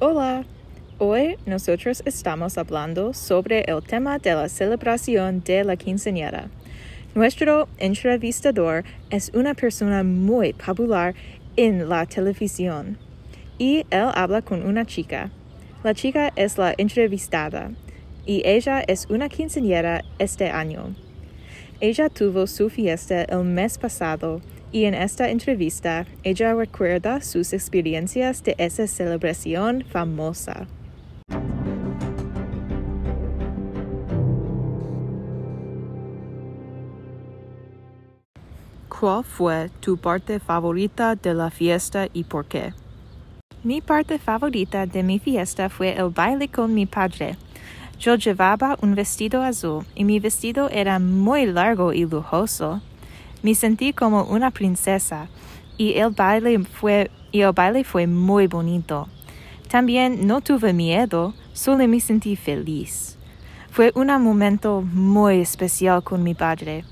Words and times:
Hola, 0.00 0.44
hoy 0.98 1.36
nosotros 1.46 2.02
estamos 2.04 2.58
hablando 2.58 3.14
sobre 3.14 3.60
el 3.68 3.80
tema 3.80 4.18
de 4.18 4.34
la 4.34 4.48
celebración 4.48 5.40
de 5.44 5.62
la 5.62 5.76
quinceañera. 5.76 6.50
Nuestro 7.14 7.68
entrevistador 7.78 8.82
es 9.10 9.30
una 9.34 9.54
persona 9.54 10.02
muy 10.02 10.52
popular 10.52 11.14
en 11.56 11.88
la 11.88 12.06
televisión 12.06 12.98
y 13.56 13.86
él 13.90 14.08
habla 14.14 14.42
con 14.42 14.66
una 14.66 14.84
chica. 14.84 15.30
La 15.84 15.94
chica 15.94 16.32
es 16.34 16.58
la 16.58 16.74
entrevistada 16.76 17.70
y 18.26 18.42
ella 18.44 18.82
es 18.88 19.06
una 19.08 19.28
quinceañera 19.28 20.02
este 20.18 20.50
año. 20.50 20.96
Ella 21.80 22.08
tuvo 22.08 22.48
su 22.48 22.68
fiesta 22.68 23.22
el 23.22 23.44
mes 23.44 23.78
pasado 23.78 24.40
y 24.74 24.86
en 24.86 24.94
esta 24.94 25.30
entrevista 25.30 26.04
ella 26.24 26.52
recuerda 26.52 27.20
sus 27.20 27.52
experiencias 27.52 28.42
de 28.42 28.56
esa 28.58 28.88
celebración 28.88 29.84
famosa. 29.88 30.66
¿Cuál 38.88 39.22
fue 39.22 39.70
tu 39.78 39.96
parte 39.96 40.40
favorita 40.40 41.14
de 41.14 41.34
la 41.34 41.52
fiesta 41.52 42.08
y 42.12 42.24
por 42.24 42.46
qué? 42.46 42.74
Mi 43.62 43.80
parte 43.80 44.18
favorita 44.18 44.86
de 44.86 45.04
mi 45.04 45.20
fiesta 45.20 45.68
fue 45.68 45.92
el 45.92 46.08
baile 46.08 46.48
con 46.48 46.74
mi 46.74 46.86
padre. 46.86 47.36
Yo 48.00 48.16
llevaba 48.16 48.76
un 48.82 48.96
vestido 48.96 49.40
azul 49.40 49.84
y 49.94 50.02
mi 50.02 50.18
vestido 50.18 50.68
era 50.68 50.98
muy 50.98 51.46
largo 51.46 51.92
y 51.92 52.06
lujoso. 52.06 52.82
Me 53.44 53.54
sentí 53.54 53.92
como 53.92 54.24
una 54.24 54.50
princesa 54.50 55.28
y 55.76 55.98
el 55.98 56.12
baile 56.12 56.60
fue, 56.60 57.10
y 57.30 57.42
el 57.42 57.52
baile 57.52 57.84
fue 57.84 58.06
muy 58.06 58.46
bonito. 58.46 59.06
También 59.68 60.26
no 60.26 60.40
tuve 60.40 60.72
miedo, 60.72 61.34
solo 61.52 61.86
me 61.86 62.00
sentí 62.00 62.36
feliz. 62.36 63.18
Fue 63.70 63.92
un 63.96 64.06
momento 64.06 64.80
muy 64.80 65.42
especial 65.42 66.02
con 66.02 66.22
mi 66.22 66.32
padre. 66.32 66.86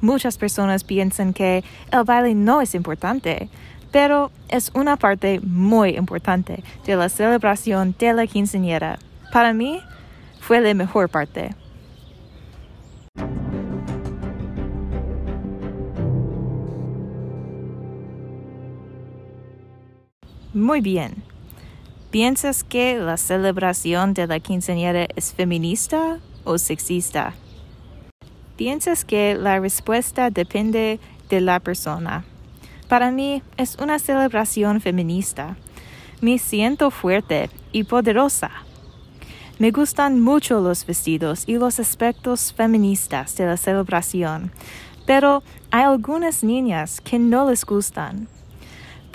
Muchas 0.00 0.38
personas 0.38 0.84
piensan 0.84 1.32
que 1.32 1.64
el 1.90 2.04
baile 2.04 2.36
no 2.36 2.60
es 2.60 2.76
importante, 2.76 3.48
pero 3.90 4.30
es 4.48 4.70
una 4.74 4.96
parte 4.96 5.40
muy 5.40 5.96
importante 5.96 6.62
de 6.86 6.94
la 6.94 7.08
celebración 7.08 7.96
de 7.98 8.12
la 8.12 8.28
quinceañera. 8.28 9.00
Para 9.32 9.52
mí, 9.52 9.80
fue 10.38 10.60
la 10.60 10.72
mejor 10.72 11.08
parte. 11.08 11.56
Muy 20.54 20.80
bien. 20.80 21.22
¿Piensas 22.10 22.64
que 22.64 22.96
la 22.96 23.16
celebración 23.16 24.14
de 24.14 24.26
la 24.26 24.40
quinceañera 24.40 25.06
es 25.16 25.34
feminista 25.34 26.18
o 26.44 26.56
sexista? 26.56 27.34
¿Piensas 28.56 29.04
que 29.04 29.34
la 29.34 29.58
respuesta 29.60 30.30
depende 30.30 30.98
de 31.28 31.40
la 31.40 31.60
persona? 31.60 32.24
Para 32.88 33.10
mí 33.10 33.42
es 33.56 33.76
una 33.76 33.98
celebración 33.98 34.80
feminista. 34.80 35.56
Me 36.20 36.38
siento 36.38 36.90
fuerte 36.90 37.50
y 37.72 37.84
poderosa. 37.84 38.50
Me 39.58 39.70
gustan 39.70 40.20
mucho 40.20 40.60
los 40.60 40.86
vestidos 40.86 41.44
y 41.46 41.56
los 41.56 41.80
aspectos 41.80 42.52
feministas 42.52 43.36
de 43.36 43.46
la 43.46 43.56
celebración, 43.56 44.52
pero 45.06 45.42
hay 45.70 45.84
algunas 45.84 46.44
niñas 46.44 47.00
que 47.00 47.18
no 47.18 47.50
les 47.50 47.64
gustan. 47.64 48.28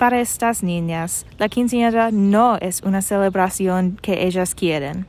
Para 0.02 0.20
estas 0.20 0.64
niñas, 0.64 1.26
la 1.38 1.48
quinceañera 1.48 2.10
no 2.10 2.56
es 2.56 2.82
una 2.82 3.02
celebración 3.02 4.00
que 4.02 4.26
ellas 4.26 4.52
quieren. 4.52 5.06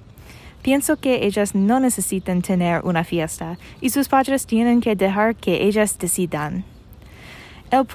Pienso 0.62 0.97
que 0.97 1.25
ellas 1.25 1.56
no 1.56 1.79
necesitan 1.79 2.44
tener 2.44 2.81
una 2.84 3.03
fiesta 3.03 3.57
y 3.81 3.90
sus 3.90 4.07
padres 4.07 4.45
tienen 4.45 4.81
que 4.81 4.95
dejar 4.95 5.35
que 5.35 5.63
ellas 5.63 5.97
decidan. 5.97 6.63
El 7.72 7.88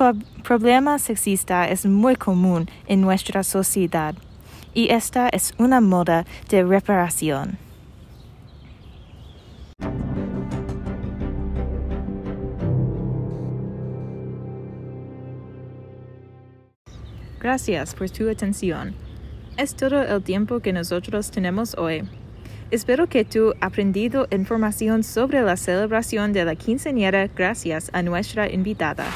problema 0.43 0.99
sexista 0.99 1.69
es 1.69 1.87
muy 1.87 2.17
común 2.17 2.69
en 2.89 3.01
nuestra 3.01 3.45
sociedad 3.45 4.17
y 4.75 4.91
esta 4.91 5.29
es 5.29 5.55
una 5.57 5.81
moda 5.81 6.27
de 6.49 6.65
reparación. 6.65 7.59
Gracias 17.41 17.95
por 17.95 18.11
tu 18.11 18.29
atención. 18.29 18.95
Es 19.57 19.75
todo 19.75 20.03
el 20.03 20.23
tiempo 20.23 20.61
que 20.61 20.73
nosotros 20.73 21.31
tenemos 21.31 21.77
hoy. 21.77 22.03
Espero 22.71 23.09
que 23.09 23.25
tú 23.25 23.55
aprendido 23.61 24.29
información 24.31 25.03
sobre 25.03 25.41
la 25.43 25.57
celebración 25.57 26.33
de 26.33 26.45
la 26.45 26.55
quinceañera 26.55 27.29
gracias 27.29 27.91
a 27.93 28.03
nuestra 28.03 28.51
invitada. 28.51 29.07